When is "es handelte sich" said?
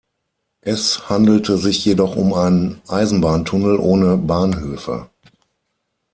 0.61-1.85